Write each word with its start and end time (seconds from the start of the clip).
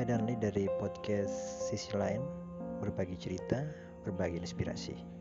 saya 0.00 0.16
Danli 0.16 0.32
dari 0.40 0.64
podcast 0.80 1.68
Sisi 1.68 1.92
Lain, 1.92 2.24
berbagi 2.80 3.20
cerita, 3.20 3.68
berbagi 4.00 4.40
inspirasi. 4.40 5.19